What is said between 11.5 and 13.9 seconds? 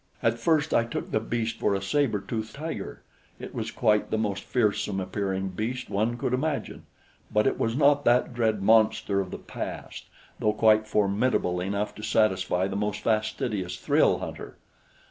enough to satisfy the most fastidious